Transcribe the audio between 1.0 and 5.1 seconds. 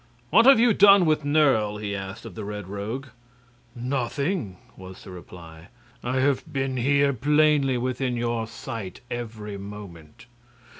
with Nerle?" he asked of the Red Rogue. "Nothing," was